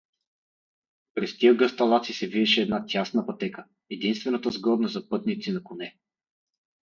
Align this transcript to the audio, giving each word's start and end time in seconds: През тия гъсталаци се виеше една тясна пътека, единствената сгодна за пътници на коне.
През 1.13 1.37
тия 1.37 1.55
гъсталаци 1.55 2.13
се 2.13 2.27
виеше 2.27 2.61
една 2.61 2.85
тясна 2.85 3.25
пътека, 3.25 3.65
единствената 3.89 4.49
сгодна 4.51 4.87
за 4.87 5.09
пътници 5.09 5.51
на 5.51 5.63
коне. 5.63 5.97